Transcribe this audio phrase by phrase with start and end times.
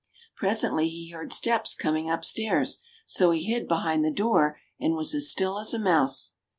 [0.35, 5.13] Presently he heard steps coming upstairs, so he hid be hind the door, and was
[5.13, 6.33] as still as a mouse.